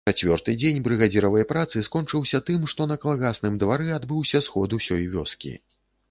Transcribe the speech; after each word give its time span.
Чацвёрты 0.09 0.53
дзень 0.61 0.79
брыгадзіравай 0.85 1.43
працы 1.51 1.83
скончыўся 1.87 2.39
тым, 2.47 2.63
што 2.73 2.87
на 2.91 2.97
калгасным 3.03 3.59
двары 3.65 3.87
адбыўся 3.99 4.41
сход 4.47 4.69
усёй 4.79 5.05
вёскі. 5.17 5.53